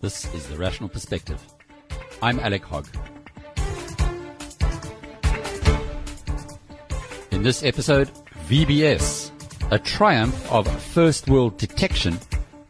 [0.00, 1.42] This is The Rational Perspective.
[2.22, 2.86] I'm Alec Hogg.
[7.30, 8.10] In this episode,
[8.48, 9.30] VBS,
[9.70, 12.18] a triumph of first world detection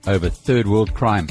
[0.06, 1.28] over third world crime.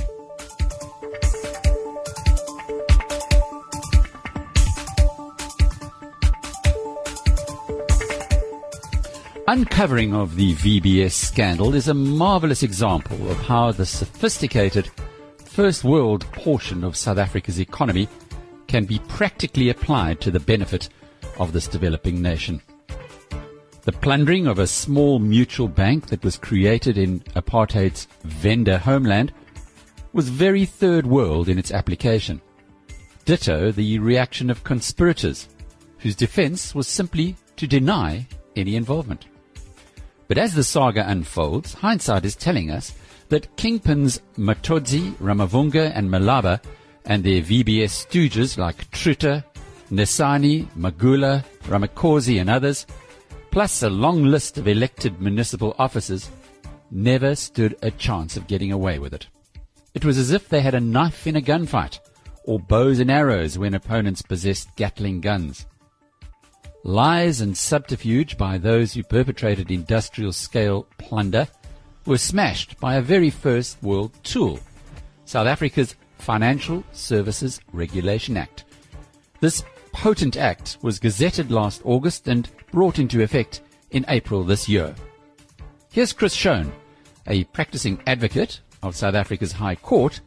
[9.49, 14.91] Uncovering of the VBS scandal is a marvelous example of how the sophisticated
[15.37, 18.09] first world portion of South Africa's economy
[18.67, 20.89] can be practically applied to the benefit
[21.39, 22.61] of this developing nation.
[23.83, 29.31] The plundering of a small mutual bank that was created in apartheid's Venda homeland
[30.11, 32.41] was very third world in its application.
[33.23, 35.47] Ditto the reaction of conspirators,
[35.99, 39.25] whose defense was simply to deny any involvement.
[40.27, 42.93] But as the saga unfolds, hindsight is telling us
[43.29, 46.61] that kingpins Matodzi, Ramavhunga, and Malaba
[47.05, 49.43] and their VBS stooges like Truter,
[49.89, 52.85] Nesane, Magula, Ramikosi, and others,
[53.51, 56.29] plus a long list of elected municipal officers,
[56.91, 59.27] never stood a chance of getting away with it.
[59.93, 61.99] It was as if they had a knife in a gunfight,
[62.43, 65.65] or bows and arrows when opponents possessed Gatling guns.
[66.83, 71.47] Lies and subterfuge by those who perpetrated industrial scale plunder
[72.05, 74.59] were smashed by a very first world tool,
[75.25, 78.63] South Africa's Financial Services Regulation Act.
[79.41, 83.61] This potent act was gazetted last August and brought into effect
[83.91, 84.95] in April this year.
[85.91, 86.71] Here's Chris Schoen,
[87.27, 90.21] a practicing advocate of South Africa's High Court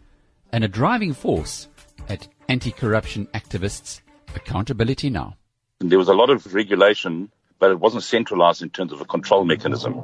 [0.53, 1.69] and a driving force
[2.09, 4.01] at anti-corruption activists
[4.35, 5.37] Accountability Now.
[5.83, 9.47] There was a lot of regulation, but it wasn't centralized in terms of a control
[9.47, 10.03] mechanism.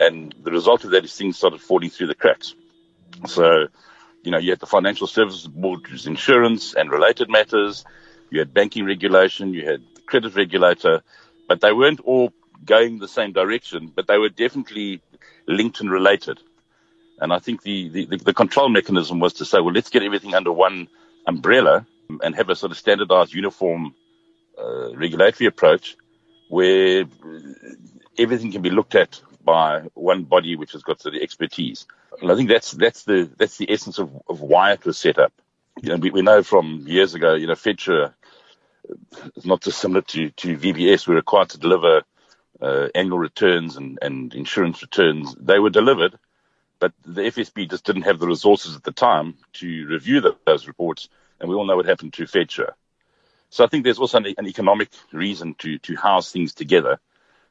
[0.00, 2.54] And the result of that is things started falling through the cracks.
[3.26, 3.66] So,
[4.22, 7.84] you know, you had the Financial Services Board, which was insurance and related matters.
[8.30, 9.52] You had banking regulation.
[9.52, 11.02] You had the credit regulator,
[11.48, 12.32] but they weren't all
[12.64, 15.02] going the same direction, but they were definitely
[15.46, 16.40] linked and related.
[17.20, 20.34] And I think the, the, the control mechanism was to say, well, let's get everything
[20.34, 20.88] under one
[21.26, 21.86] umbrella
[22.22, 23.94] and have a sort of standardized, uniform
[24.58, 25.96] uh, regulatory approach
[26.48, 27.04] where
[28.18, 31.86] everything can be looked at by one body which has got the expertise.
[32.20, 35.18] And I think that's that's the that's the essence of, of why it was set
[35.18, 35.32] up.
[35.82, 38.14] You know, we, we know from years ago, you know, FedSure
[39.34, 41.08] is not dissimilar to, to VBS.
[41.08, 42.02] We're required to deliver
[42.60, 45.34] uh, annual returns and, and insurance returns.
[45.38, 46.16] They were delivered,
[46.78, 50.68] but the FSB just didn't have the resources at the time to review the, those
[50.68, 51.08] reports.
[51.40, 52.72] And we all know what happened to FedSure.
[53.54, 56.98] So I think there's also an, an economic reason to, to house things together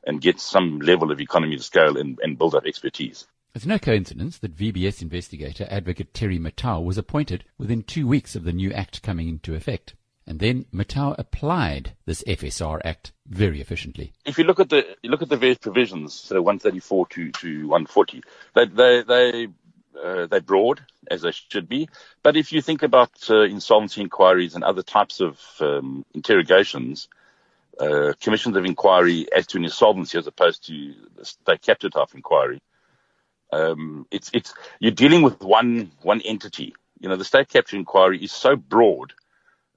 [0.05, 3.25] and get some level of economy of scale and, and build up expertise.
[3.55, 8.43] It's no coincidence that VBS investigator advocate Terry Motau was appointed within two weeks of
[8.43, 9.95] the new act coming into effect.
[10.27, 14.11] And then Motau applied this FSR Act very efficiently.
[14.25, 17.67] If you look at the you look at the various provisions, so 134 to, to
[17.67, 18.23] 140,
[18.55, 19.47] they they they
[20.01, 21.89] uh, they're broad as they should be.
[22.21, 27.07] But if you think about uh, insolvency inquiries and other types of um, interrogations,
[27.79, 30.93] uh, commissions of inquiry as to an insolvency as opposed to
[31.23, 32.61] state capture type inquiry.
[33.51, 36.75] Um, it's it's you're dealing with one one entity.
[36.99, 39.13] You know, the state capture inquiry is so broad.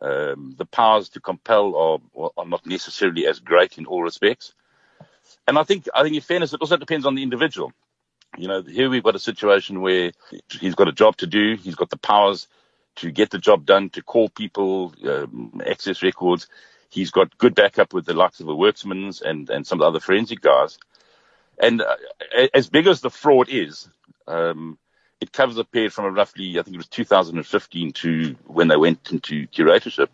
[0.01, 4.53] Um, the powers to compel are, are not necessarily as great in all respects.
[5.49, 7.73] And I think I think in fairness, it also depends on the individual.
[8.39, 10.13] You know, here we've got a situation where
[10.51, 11.57] he's got a job to do.
[11.57, 12.49] He's got the powers
[12.97, 16.49] to get the job done, to call people, um, access records.
[16.89, 19.89] He's got good backup with the likes of the Werksmans and, and some of the
[19.89, 20.79] other forensic guys.
[21.59, 21.97] And uh,
[22.55, 23.89] as big as the fraud is,
[24.27, 24.79] um,
[25.21, 29.11] it covers a period from roughly, I think it was 2015 to when they went
[29.11, 30.09] into curatorship.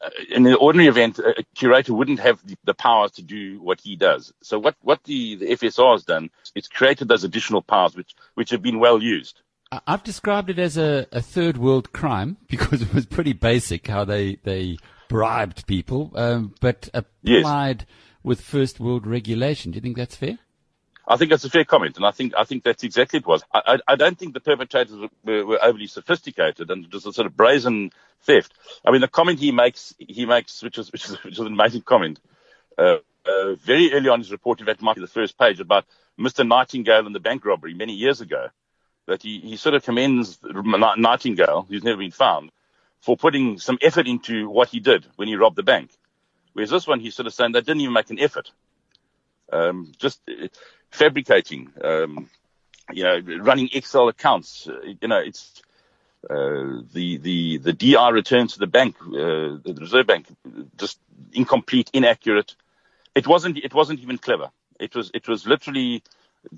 [0.00, 3.80] Uh, in the ordinary event, a curator wouldn't have the, the powers to do what
[3.80, 4.32] he does.
[4.42, 8.50] So what, what the, the FSR has done, it's created those additional powers which, which
[8.50, 9.40] have been well used.
[9.86, 14.04] I've described it as a, a third world crime because it was pretty basic how
[14.04, 14.78] they, they
[15.08, 17.96] bribed people, um, but applied yes.
[18.22, 19.72] with first world regulation.
[19.72, 20.38] Do you think that's fair?
[21.10, 23.42] I think that's a fair comment, and I think I think that's exactly it was.
[23.52, 27.26] I, I, I don't think the perpetrators were, were, overly sophisticated, and just a sort
[27.26, 28.52] of brazen theft.
[28.84, 31.46] I mean, the comment he makes, he makes, which is which is, which is an
[31.46, 32.20] amazing comment.
[32.76, 35.86] Uh, uh, very early on his report, in fact, might be the first page about
[36.18, 36.46] Mr.
[36.46, 38.48] Nightingale and the bank robbery many years ago.
[39.06, 42.50] That he, he sort of commends Nightingale, who's never been found,
[43.00, 45.90] for putting some effort into what he did when he robbed the bank.
[46.52, 48.50] Whereas this one, he's sort of saying they didn't even make an effort.
[49.52, 50.20] um, just
[50.90, 52.28] fabricating, um,
[52.92, 54.68] you know, running Excel accounts.
[54.68, 55.62] Uh, you know, it's
[56.28, 60.26] uh, the the the DI returns to the bank, uh, the Reserve Bank,
[60.76, 60.98] just
[61.32, 62.54] incomplete, inaccurate.
[63.14, 64.50] It wasn't it wasn't even clever.
[64.80, 66.02] It was it was literally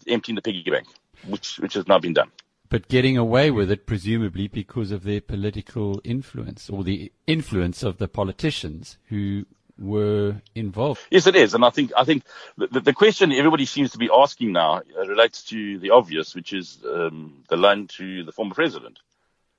[0.07, 0.87] emptying the piggy bank,
[1.27, 2.31] which which has now been done.
[2.71, 7.99] But getting away with it, presumably because of their political influence or the influence of
[7.99, 9.45] the politicians who
[9.81, 11.01] were involved.
[11.11, 12.25] Yes, it is, and I think I think
[12.57, 16.53] the, the question everybody seems to be asking now uh, relates to the obvious, which
[16.53, 19.01] is um, the loan to the former president.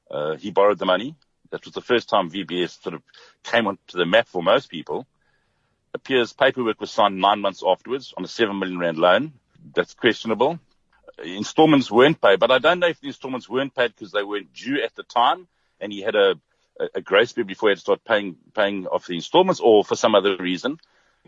[0.09, 1.15] Uh, he borrowed the money.
[1.49, 3.01] That was the first time VBS sort of
[3.43, 5.07] came onto the map for most people.
[5.93, 9.33] Appears paperwork was signed nine months afterwards on a seven million rand loan.
[9.73, 10.59] That's questionable.
[11.23, 14.53] Installments weren't paid, but I don't know if the installments weren't paid because they weren't
[14.53, 15.47] due at the time,
[15.79, 16.35] and he had a
[16.81, 19.83] a, a grace period before he had to start paying paying off the installments, or
[19.83, 20.79] for some other reason.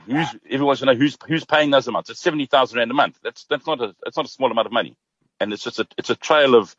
[0.05, 2.09] Who's everyone's to know who's who's paying those amounts?
[2.09, 3.19] It's seventy thousand rand a month.
[3.23, 4.97] That's that's not a that's not a small amount of money,
[5.39, 6.75] and it's just a it's a trail of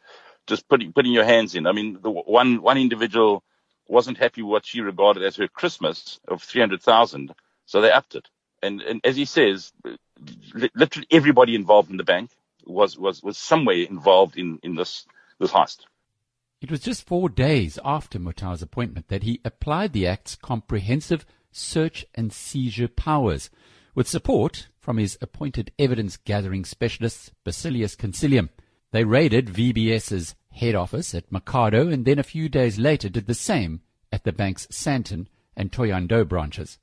[0.46, 1.66] just putting putting your hands in.
[1.66, 3.44] I mean, the one one individual
[3.86, 7.32] wasn't happy with what she regarded as her Christmas of three hundred thousand,
[7.66, 8.28] so they upped it.
[8.62, 9.72] And and as he says,
[10.74, 12.30] literally everybody involved in the bank
[12.66, 15.06] was was was somewhere involved in in this
[15.38, 15.84] this heist.
[16.64, 22.06] It was just four days after Motau's appointment that he applied the Act's comprehensive search
[22.14, 23.50] and seizure powers,
[23.94, 28.48] with support from his appointed evidence gathering specialists, Basileus Consilium.
[28.92, 33.34] They raided VBS's head office at Makhado and then a few days later did the
[33.34, 36.78] same at the bank's Sandton and Thohoyandou branches.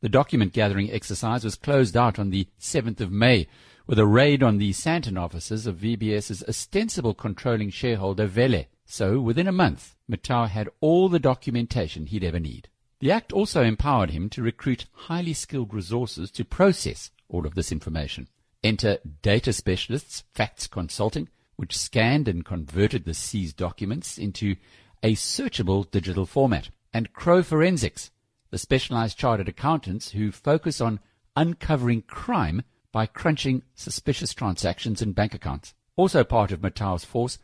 [0.00, 3.48] The document gathering exercise was closed out on the 7th of May
[3.88, 8.66] with a raid on the Sandton offices of VBS's ostensible controlling shareholder Vele.
[8.84, 12.68] So, within a month, Motau had all the documentation he'd ever need.
[13.00, 17.72] The Act also empowered him to recruit highly skilled resources to process all of this
[17.72, 18.28] information.
[18.62, 24.56] Enter data specialists, Facts Consulting, which scanned and converted the seized documents into
[25.02, 28.10] a searchable digital format, and Crow Forensics,
[28.50, 31.00] the specialized chartered accountants who focus on
[31.36, 35.74] uncovering crime by crunching suspicious transactions and bank accounts.
[35.96, 37.38] Also part of Motau's force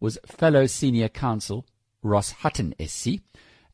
[0.00, 1.66] was fellow senior counsel
[2.02, 3.20] Ross Hutton SC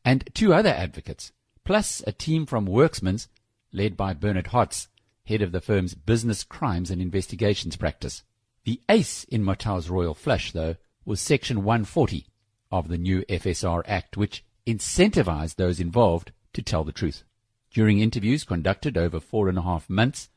[0.05, 1.31] and two other advocates,
[1.63, 3.27] plus a team from Werksmans
[3.71, 4.87] led by Bernard Hotz,
[5.25, 8.23] head of the firm's business crimes and investigations practice.
[8.65, 10.75] The ace in Motau's royal flush, though,
[11.05, 12.25] was Section 140
[12.71, 17.23] of the new FSR Act, which incentivized those involved to tell the truth.
[17.71, 20.29] During interviews conducted over four and a half months,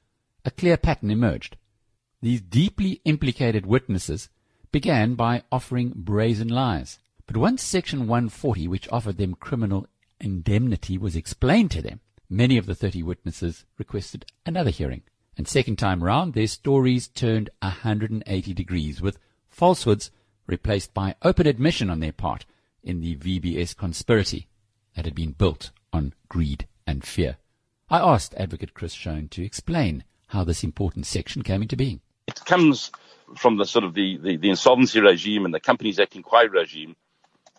[0.45, 1.57] a clear pattern emerged.
[2.23, 4.29] These deeply implicated witnesses
[4.77, 6.99] began by offering brazen lies.
[7.27, 9.87] But once Section 140, which offered them criminal
[10.21, 15.01] indemnity, was explained to them, many of the 30 witnesses requested another hearing.
[15.35, 19.19] And second time round, their stories turned 180 degrees, with
[19.49, 20.11] falsehoods
[20.47, 22.45] replaced by open admission on their part
[22.83, 24.47] in the VBS conspiracy
[24.95, 27.39] that had been built on greed and fear.
[27.89, 32.03] I asked Advocate Chris Schoen to explain how this important section came into being.
[32.27, 32.91] It comes
[33.35, 36.97] from the sort of the, the, the, insolvency regime and the Companies Act inquiry regime,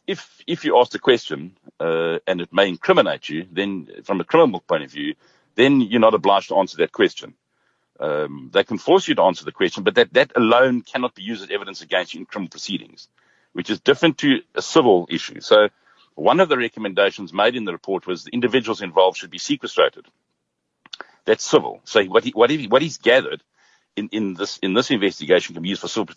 [0.06, 4.24] if if you ask a question uh, and it may incriminate you, then from a
[4.24, 5.16] criminal point of view,
[5.56, 7.34] then you're not obliged to answer that question.
[8.00, 11.24] Um, they can force you to answer the question, but that, that alone cannot be
[11.24, 13.08] used as evidence against you in criminal proceedings,
[13.54, 15.42] which is different to a civil issue.
[15.42, 15.70] So
[16.14, 20.06] one of the recommendations made in the report was the individuals involved should be sequestrated.
[21.26, 21.82] That's civil.
[21.84, 23.42] So what he, what, he, what he's gathered
[23.98, 26.14] in, in this in this investigation can be used for civil.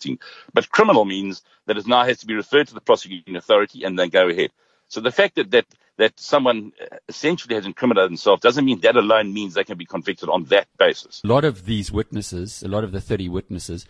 [0.53, 3.97] But criminal means that it now has to be referred to the prosecuting authority and
[3.97, 4.51] then go ahead.
[4.87, 5.65] So the fact that that
[5.97, 6.71] that someone
[7.09, 10.67] essentially has incriminated themselves doesn't mean that alone means they can be convicted on that
[10.77, 11.21] basis.
[11.23, 13.85] A lot of these witnesses, a lot of the 30 witnesses,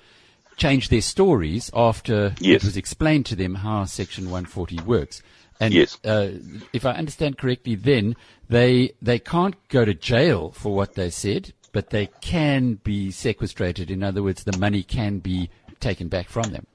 [0.57, 2.63] changed their stories after yes.
[2.63, 5.21] it was explained to them how Section 140 works.
[5.59, 5.99] And yes.
[6.03, 6.31] uh,
[6.73, 8.15] if I understand correctly, then
[8.49, 13.89] they they can't go to jail for what they said but they can be sequestrated.
[13.91, 15.49] In other words, the money can be
[15.79, 16.67] taken back from them.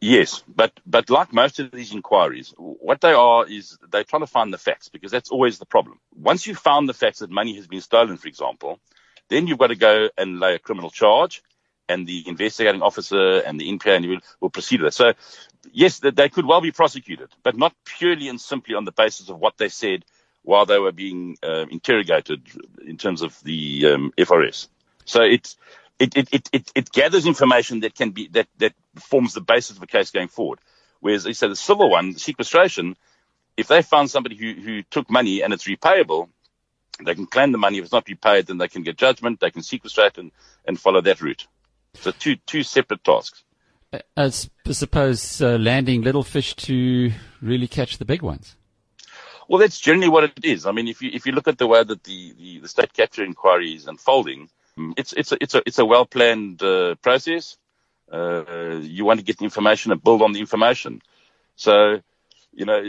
[0.00, 4.28] Yes, but but like most of these inquiries, what they are is they're trying to
[4.28, 5.98] find the facts because that's always the problem.
[6.14, 8.78] Once you've found the facts that money has been stolen, for example,
[9.28, 11.42] then you've got to go and lay a criminal charge,
[11.88, 14.94] and the investigating officer and the NPA will, will proceed with it.
[14.94, 15.14] So,
[15.72, 19.38] yes, they could well be prosecuted, but not purely and simply on the basis of
[19.38, 20.04] what they said
[20.42, 22.42] while they were being uh, interrogated
[22.86, 24.68] in terms of the um, FRS.
[25.04, 25.54] So it,
[25.98, 29.82] it, it, it, it gathers information that can be, that, that forms the basis of
[29.82, 30.58] a case going forward.
[31.00, 32.96] Whereas they say the civil one, the sequestration,
[33.56, 36.28] if they found somebody who, who took money and it's repayable,
[37.04, 37.78] They can claim the money.
[37.78, 39.40] If it's not repaid, then they can get judgment.
[39.40, 40.30] They can sequestrate and,
[40.66, 41.46] and follow that route.
[41.94, 43.42] So two two separate tasks.
[44.16, 48.56] I suppose uh, landing little fish to really catch the big ones.
[49.52, 50.64] Well, that's generally what it is.
[50.64, 52.94] I mean, if you if you look at the way that the, the, the state
[52.94, 54.48] capture inquiry is unfolding,
[54.96, 57.58] it's it's a it's a it's a well planned uh, process.
[58.10, 61.02] Uh, you want to get the information and build on the information.
[61.54, 62.00] So,
[62.54, 62.82] you know,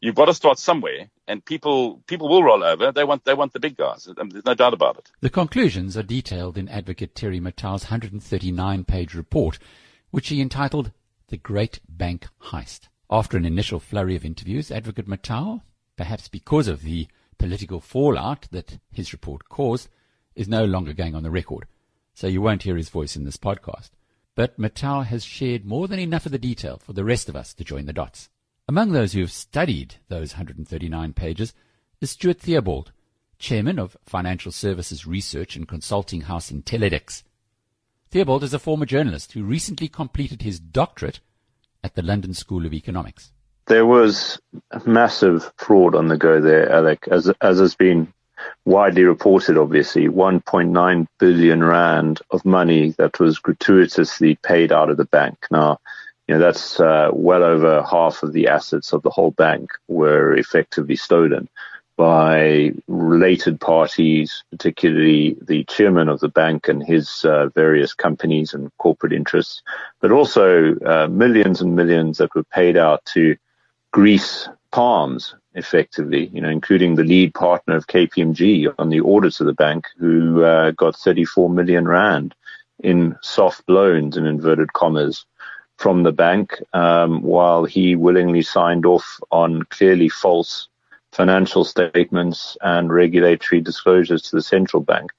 [0.00, 2.90] you've got to start somewhere, and people people will roll over.
[2.90, 4.08] They want they want the big guys.
[4.16, 5.10] There's no doubt about it.
[5.20, 9.58] The conclusions are detailed in Advocate Terry Motau's 139-page report,
[10.10, 10.92] which he entitled
[11.28, 15.62] "The Great Bank Heist." After an initial flurry of interviews, Advocate Motau,
[15.96, 17.06] perhaps because of the
[17.38, 19.88] political fallout that his report caused,
[20.34, 21.66] is no longer going on the record,
[22.14, 23.90] so you won't hear his voice in this podcast.
[24.34, 27.54] But Motau has shared more than enough of the detail for the rest of us
[27.54, 28.30] to join the dots.
[28.66, 31.52] Among those who have studied those 139 pages
[32.00, 32.92] is Stuart Theobald,
[33.38, 37.22] chairman of financial services research and consulting house Intellidex.
[38.10, 41.20] Theobald is a former journalist who recently completed his doctorate
[41.84, 43.30] at the London School of Economics.
[43.66, 44.40] There was
[44.84, 48.12] massive fraud on the go there, Alec, as, as has been
[48.64, 55.04] widely reported, obviously, 1.9 billion rand of money that was gratuitously paid out of the
[55.04, 55.46] bank.
[55.50, 55.78] Now,
[56.26, 60.34] you know, that's uh, well over half of the assets of the whole bank were
[60.34, 61.48] effectively stolen
[61.96, 68.76] by related parties, particularly the chairman of the bank and his uh, various companies and
[68.78, 69.62] corporate interests,
[70.00, 73.36] but also uh, millions and millions that were paid out to
[73.92, 79.46] grease palms, effectively, you know, including the lead partner of KPMG on the audit of
[79.46, 82.34] the bank, who uh, got 34 million rand
[82.80, 85.24] in soft loans, in inverted commas,
[85.76, 90.68] from the bank, um, while he willingly signed off on clearly false
[91.14, 95.12] financial statements and regulatory disclosures to the central bank.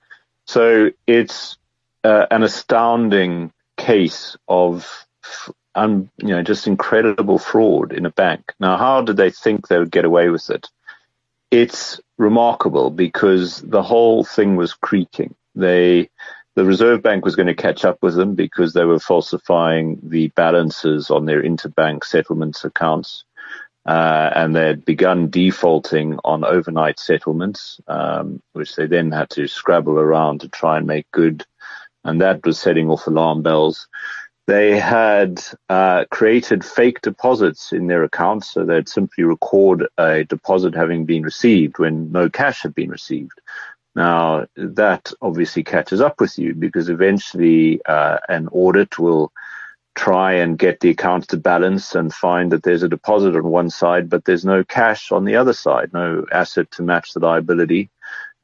[0.45, 1.57] So it's
[2.03, 5.05] uh, an astounding case of
[5.75, 8.53] um, you know, just incredible fraud in a bank.
[8.59, 10.69] Now, how did they think they would get away with it?
[11.51, 15.35] It's remarkable because the whole thing was creaking.
[15.53, 16.09] They,
[16.55, 20.29] the Reserve Bank was going to catch up with them because they were falsifying the
[20.29, 23.25] balances on their interbank settlements accounts.
[23.85, 29.47] Uh, and they had begun defaulting on overnight settlements, um, which they then had to
[29.47, 31.45] scrabble around to try and make good.
[32.03, 33.87] And that was setting off alarm bells.
[34.47, 40.75] They had uh, created fake deposits in their accounts, so they'd simply record a deposit
[40.75, 43.39] having been received when no cash had been received.
[43.95, 49.31] Now, that obviously catches up with you because eventually uh, an audit will
[49.95, 53.69] try and get the accounts to balance and find that there's a deposit on one
[53.69, 57.89] side, but there's no cash on the other side, no asset to match the liability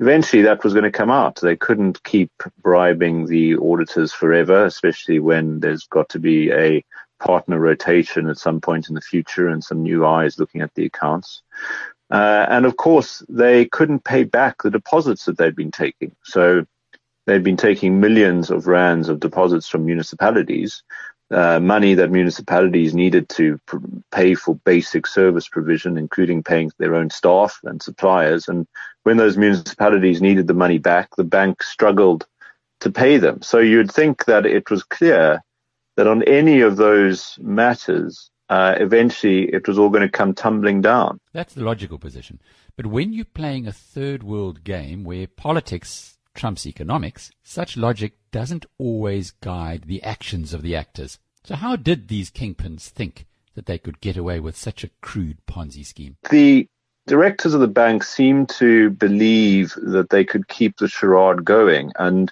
[0.01, 1.39] eventually that was going to come out.
[1.39, 2.31] They couldn't keep
[2.61, 6.83] bribing the auditors forever, especially when there's got to be a
[7.19, 10.85] partner rotation at some point in the future and some new eyes looking at the
[10.85, 11.43] accounts.
[12.09, 16.15] Uh, and of course, they couldn't pay back the deposits that they'd been taking.
[16.23, 16.65] So
[17.27, 20.81] they'd been taking millions of rands of deposits from municipalities
[21.31, 23.77] uh, money that municipalities needed to pr-
[24.11, 28.47] pay for basic service provision, including paying their own staff and suppliers.
[28.47, 28.67] And
[29.03, 32.25] when those municipalities needed the money back, the bank struggled
[32.81, 33.41] to pay them.
[33.41, 35.41] So you'd think that it was clear
[35.97, 40.81] that on any of those matters, uh, eventually it was all going to come tumbling
[40.81, 41.19] down.
[41.31, 42.41] That's the logical position.
[42.75, 48.65] But when you're playing a third world game where politics trumps economics, such logic doesn't
[48.77, 51.19] always guide the actions of the actors.
[51.43, 55.37] So how did these kingpins think that they could get away with such a crude
[55.45, 56.17] Ponzi scheme?
[56.29, 56.67] The
[57.07, 62.31] directors of the bank seemed to believe that they could keep the charade going and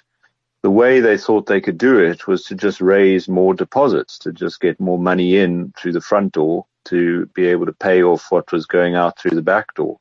[0.62, 4.32] the way they thought they could do it was to just raise more deposits, to
[4.32, 8.30] just get more money in through the front door to be able to pay off
[8.30, 9.98] what was going out through the back door.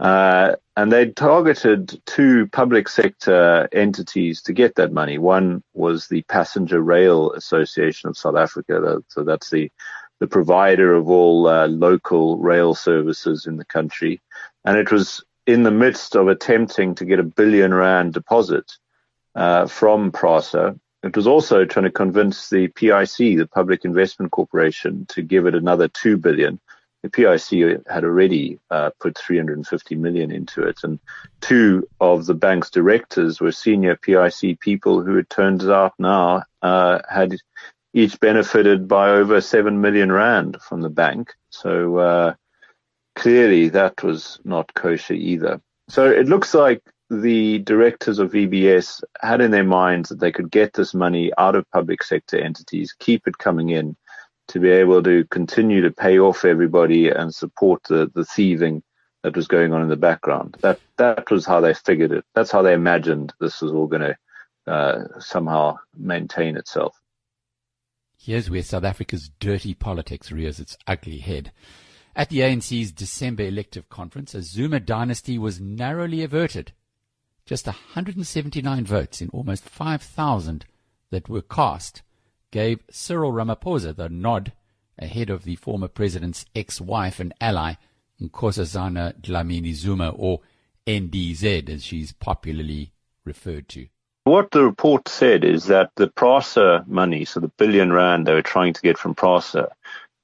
[0.00, 5.18] Uh, and they targeted two public sector entities to get that money.
[5.18, 9.02] One was the Passenger Rail Association of South Africa.
[9.08, 9.70] So that's the,
[10.18, 14.22] the provider of all uh, local rail services in the country.
[14.64, 18.72] And it was in the midst of attempting to get a billion rand deposit
[19.34, 20.80] uh, from PRASA.
[21.02, 25.54] It was also trying to convince the PIC, the Public Investment Corporation, to give it
[25.54, 26.58] another two billion
[27.02, 30.98] the PIC had already uh, put 350 million into it, and
[31.40, 36.98] two of the bank's directors were senior PIC people who, it turns out now, uh,
[37.08, 37.36] had
[37.94, 41.32] each benefited by over seven million rand from the bank.
[41.50, 42.34] So uh,
[43.16, 45.60] clearly, that was not kosher either.
[45.88, 50.50] So it looks like the directors of VBS had in their minds that they could
[50.50, 53.96] get this money out of public sector entities, keep it coming in
[54.50, 58.82] to be able to continue to pay off everybody and support the, the thieving
[59.22, 60.56] that was going on in the background.
[60.60, 62.24] That that was how they figured it.
[62.34, 64.14] That's how they imagined this was all going
[64.66, 66.96] to uh, somehow maintain itself.
[68.18, 71.52] Here's where South Africa's dirty politics rears its ugly head.
[72.14, 76.72] At the ANC's December elective conference, a Zuma dynasty was narrowly averted.
[77.46, 80.66] Just 179 votes in almost 5,000
[81.10, 82.02] that were cast
[82.50, 84.52] gave Cyril Ramaphosa the nod
[84.98, 87.74] ahead of the former president's ex-wife and ally,
[88.20, 90.40] Nkosazana Dlamini Zuma, or
[90.86, 92.92] NDZ as she's popularly
[93.24, 93.86] referred to.
[94.24, 98.42] What the report said is that the PRASA money, so the billion rand they were
[98.42, 99.68] trying to get from PRASA,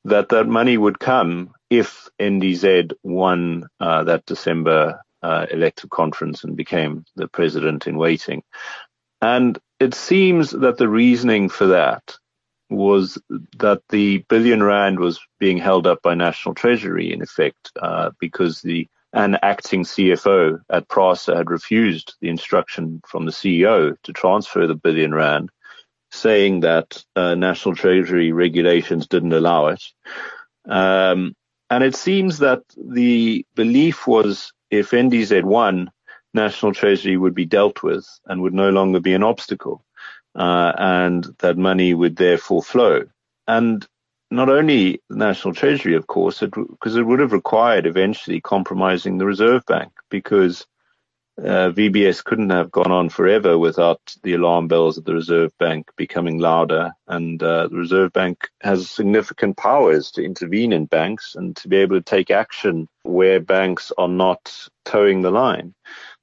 [0.04, 6.56] that that money would come if NDZ won uh, that December uh, elective conference and
[6.56, 8.42] became the president in waiting.
[9.20, 12.16] And it seems that the reasoning for that
[12.68, 13.18] was
[13.58, 18.60] that the billion rand was being held up by National Treasury, in effect, uh, because
[18.62, 24.66] the an acting CFO at PRASA had refused the instruction from the CEO to transfer
[24.66, 25.50] the billion rand,
[26.10, 29.82] saying that uh, National Treasury regulations didn't allow it.
[30.68, 31.34] Um,
[31.70, 35.90] and it seems that the belief was if NDZ won,
[36.36, 39.84] National Treasury would be dealt with and would no longer be an obstacle,
[40.36, 43.04] uh, and that money would therefore flow.
[43.48, 43.86] And
[44.30, 49.18] not only the National Treasury, of course, because it, it, would have required eventually compromising
[49.18, 50.66] the Reserve Bank, because
[51.38, 55.90] uh, VBS couldn't have gone on forever without the alarm bells of the Reserve Bank
[55.96, 56.92] becoming louder.
[57.08, 61.76] And uh, the Reserve Bank has significant powers to intervene in banks and to be
[61.76, 65.74] able to take action where banks are not toeing the line.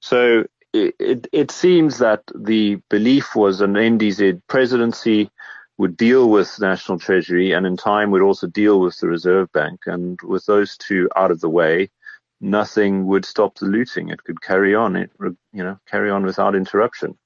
[0.03, 0.43] So
[0.73, 5.31] it, it, it seems that the belief was an NDZ presidency
[5.77, 9.83] would deal with National Treasury and in time would also deal with the Reserve Bank.
[9.85, 11.89] And with those two out of the way,
[12.41, 14.09] nothing would stop the looting.
[14.09, 17.17] It could carry on, it you know, carry on without interruption.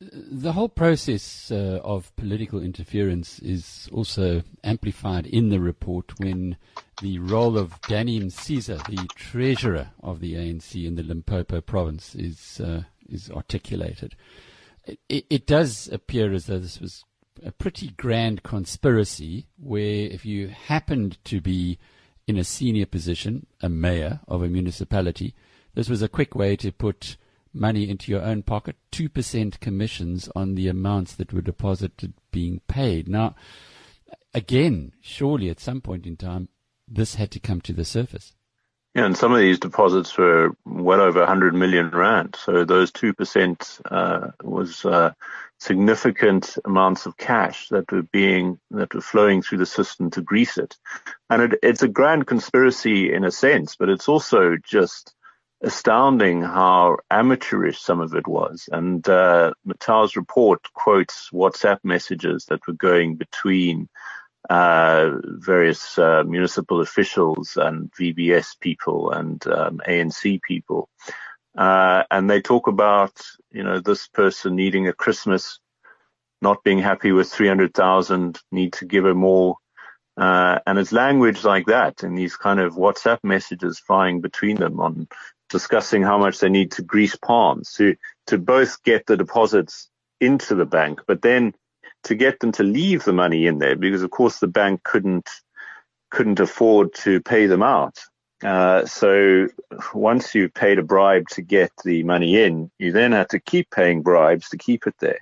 [0.00, 6.56] The whole process uh, of political interference is also amplified in the report when
[7.00, 12.60] the role of Danny Msiza, the treasurer of the ANC in the Limpopo province, is
[12.60, 14.16] uh, is articulated.
[15.08, 17.04] It, it does appear as though this was
[17.44, 21.78] a pretty grand conspiracy where if you happened to be
[22.26, 25.34] in a senior position, a mayor of a municipality,
[25.74, 27.16] this was a quick way to put
[27.54, 33.08] money into your own pocket, 2% commissions on the amounts that were deposited being paid.
[33.08, 33.34] Now,
[34.32, 36.48] again, surely at some point in time,
[36.88, 38.34] this had to come to the surface.
[38.94, 42.36] Yeah, and some of these deposits were well over 100 million rand.
[42.36, 45.12] So those 2% uh, was uh,
[45.58, 50.58] significant amounts of cash that were being that were flowing through the system to grease
[50.58, 50.76] it.
[51.28, 55.13] And it, it's a grand conspiracy in a sense, but it's also just
[55.64, 58.68] astounding how amateurish some of it was.
[58.70, 63.88] And uh, Motau's report quotes WhatsApp messages that were going between
[64.50, 70.88] uh, various uh, municipal officials and VBS people and um, ANC people.
[71.56, 73.12] Uh, and they talk about,
[73.50, 75.60] you know, this person needing a Christmas,
[76.42, 79.56] not being happy with 300,000, need to give her more.
[80.16, 84.78] Uh, and it's language like that and these kind of WhatsApp messages flying between them
[84.78, 85.08] on
[85.50, 89.88] discussing how much they need to grease palms to, to both get the deposits
[90.20, 91.54] into the bank, but then
[92.04, 95.28] to get them to leave the money in there because of course the bank couldn't
[96.10, 97.98] couldn't afford to pay them out.
[98.42, 99.48] Uh, so
[99.94, 103.68] once you've paid a bribe to get the money in, you then have to keep
[103.70, 105.18] paying bribes to keep it there.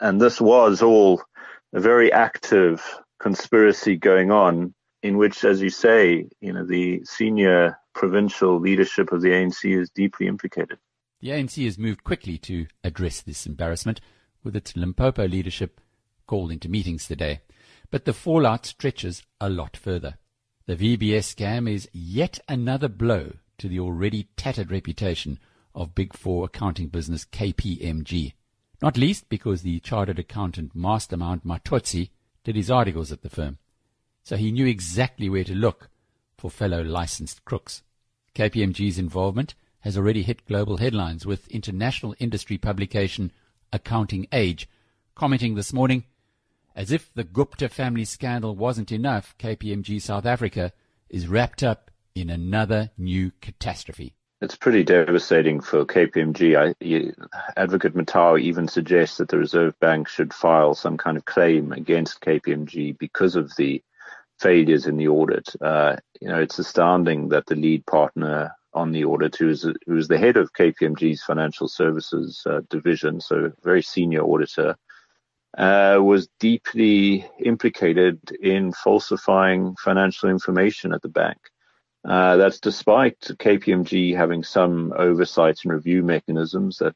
[0.00, 1.22] And this was all
[1.72, 2.84] a very active
[3.18, 9.22] conspiracy going on in which, as you say, you know, the senior provincial leadership of
[9.22, 10.78] the ANC is deeply implicated.
[11.20, 14.00] The ANC has moved quickly to address this embarrassment
[14.44, 15.80] with its Limpopo leadership
[16.26, 17.40] called into meetings today.
[17.90, 20.18] But the fallout stretches a lot further.
[20.66, 25.38] The VBS scam is yet another blow to the already tattered reputation
[25.74, 28.34] of Big Four accounting business KPMG.
[28.82, 32.10] Not least because the chartered accountant mastermind Matodzi
[32.44, 33.58] did his articles at the firm.
[34.22, 35.88] So he knew exactly where to look
[36.46, 37.82] for fellow licensed crooks.
[38.34, 43.32] KPMG's involvement has already hit global headlines with international industry publication
[43.72, 44.68] Accounting Age
[45.16, 46.04] commenting this morning
[46.76, 50.72] as if the Gupta family scandal wasn't enough, KPMG South Africa
[51.08, 54.14] is wrapped up in another new catastrophe.
[54.40, 56.54] it's pretty devastating for KPMG.
[56.54, 57.12] I,
[57.56, 62.20] Advocate Motau even suggests that the Reserve Bank should file some kind of claim against
[62.20, 63.82] KPMG because of the
[64.38, 65.48] failures in the audit.
[65.60, 69.96] Uh, you know, it's astounding that the lead partner on the audit, who is who
[69.96, 74.76] is the head of KPMG's financial services uh, division, so very senior auditor,
[75.56, 81.38] uh, was deeply implicated in falsifying financial information at the bank.
[82.04, 86.94] Uh, that's despite KPMG having some oversight and review mechanisms that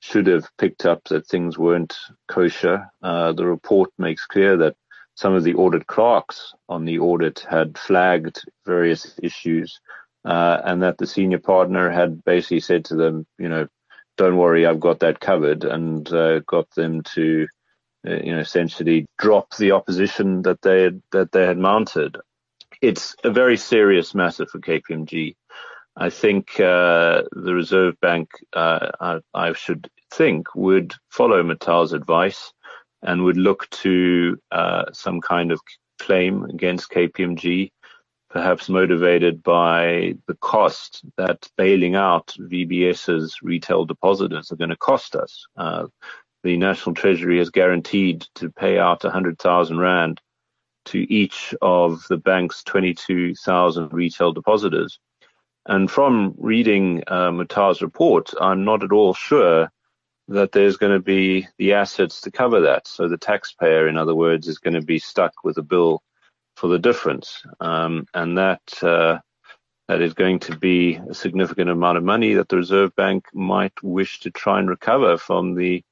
[0.00, 1.96] should have picked up that things weren't
[2.28, 2.88] kosher.
[3.02, 4.76] Uh, the report makes clear that
[5.16, 9.80] some of the audit clerks on the audit had flagged various issues,
[10.24, 13.66] uh, and that the senior partner had basically said to them, you know,
[14.16, 17.46] don't worry, I've got that covered, and uh, got them to
[18.06, 22.18] uh, you know, essentially drop the opposition that they had, that they had mounted.
[22.80, 25.34] It's a very serious matter for KPMG.
[25.96, 32.52] I think uh, the Reserve Bank, uh, I, I, should think, would follow Motau's advice
[33.02, 35.60] and would look to uh, some kind of
[35.98, 37.70] claim against KPMG,
[38.30, 45.16] perhaps motivated by the cost that bailing out VBS's retail depositors are going to cost
[45.16, 45.46] us.
[45.56, 45.86] Uh,
[46.42, 50.20] the National Treasury has guaranteed to pay out 100,000 Rand
[50.86, 54.98] to each of the bank's 22,000 retail depositors.
[55.66, 59.68] And from reading uh, report, I'm not at all sure
[60.28, 62.88] that there's going to be the assets to cover that.
[62.88, 66.02] So the taxpayer, in other words, is going to be stuck with a bill
[66.56, 67.42] for the difference.
[67.60, 69.18] Um, and that, uh,
[69.88, 73.80] that is going to be a significant amount of money that the Reserve Bank might
[73.82, 75.84] wish to try and recover from the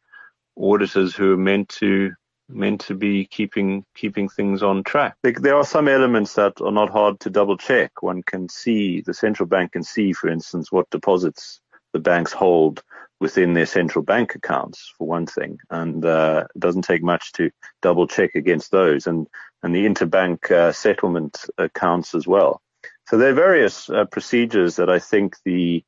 [0.57, 2.13] auditors who are meant to
[2.49, 5.17] meant to be keeping keeping things on track.
[5.23, 8.03] There are some elements that are not hard to double check.
[8.03, 11.61] One can see the central bank can see, for instance, what deposits
[11.93, 12.83] the banks hold
[13.21, 17.51] within their central bank accounts, for one thing, and uh, it doesn't take much to
[17.83, 19.27] double check against those, and
[19.63, 22.61] and the interbank uh, settlement accounts as well.
[23.09, 25.85] So there are various uh, procedures that I think the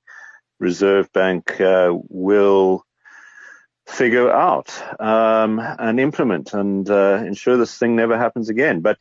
[0.59, 2.85] Reserve Bank uh, will
[3.87, 8.81] figure out um, and implement and uh, ensure this thing never happens again.
[8.81, 8.99] But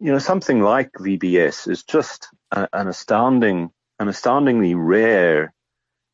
[0.00, 5.53] you know, something like VBS is just a, an astounding, an astoundingly rare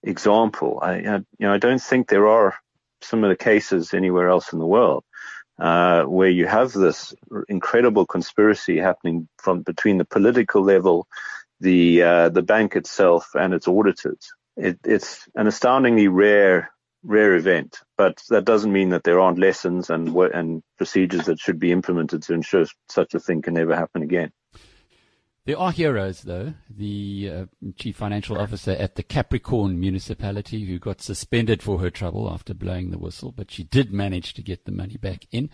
[0.03, 0.79] example.
[0.83, 2.55] I, you know, I don't think there are
[3.03, 5.05] some of the cases anywhere else in the world
[5.61, 7.15] uh, where you have this
[7.49, 11.07] incredible conspiracy happening from between the political level,
[11.61, 14.33] the uh, the bank itself, and its auditors.
[14.57, 16.71] It, it's an astoundingly rare
[17.03, 21.59] rare event, but that doesn't mean that there aren't lessons and and procedures that should
[21.59, 24.33] be implemented to ensure such a thing can never happen again.
[25.47, 26.55] There are heroes, though.
[26.69, 27.45] The uh,
[27.77, 32.91] chief financial officer at the Capricorn municipality who got suspended for her trouble after blowing
[32.91, 35.49] the whistle, but she did manage to get the money back in.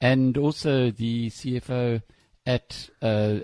[0.00, 2.02] And also the CFO
[2.44, 3.40] at uh,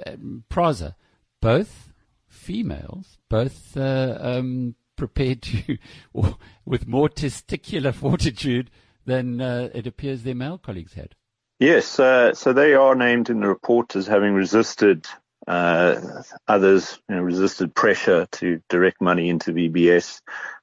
[0.51, 0.94] Prasa,
[1.40, 1.92] both
[2.27, 5.79] females, both uh, um, prepared to,
[6.66, 8.70] with more testicular fortitude
[9.07, 11.14] than uh, it appears their male colleagues had.
[11.59, 15.09] Yes, uh, so they are named in the report as having resisted
[15.48, 20.20] uh, others, you know, resisted pressure to direct money into VBS,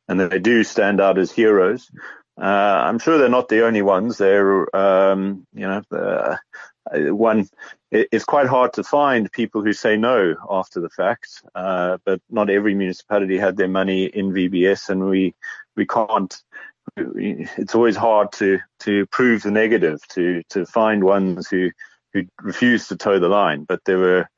[0.07, 1.89] and they do stand out as heroes.
[2.39, 4.17] Uh, I'm sure they're not the only ones.
[4.17, 6.37] They're, um, you know, uh,
[6.91, 7.49] one
[7.91, 12.49] it's quite hard to find people who say no after the fact, uh, but not
[12.49, 15.33] every municipality had their money in VBS, and we
[15.75, 16.35] we can't.
[16.97, 21.71] It's always hard to to prove the negative, to to find ones who
[22.13, 24.29] who refused to toe the line, but there were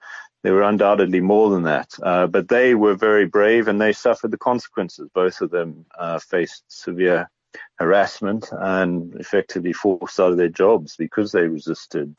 [0.47, 1.91] there were undoubtedly more than that.
[2.01, 5.09] Uh, but they were very brave, and they suffered the consequences.
[5.13, 7.29] Both of them uh, faced severe
[7.75, 12.17] harassment and effectively forced out of their jobs because they resisted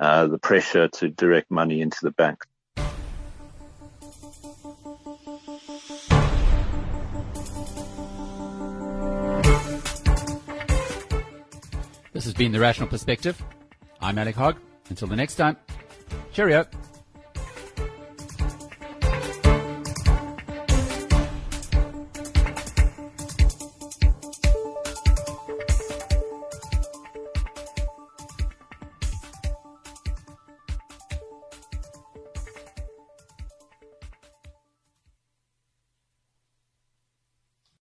[0.00, 2.42] uh, the pressure to direct money into the bank.
[12.14, 13.42] This has been The Rational Perspective.
[14.00, 14.56] I'm Alec Hogg.
[14.88, 15.58] Until the next time,
[16.32, 16.64] cheerio.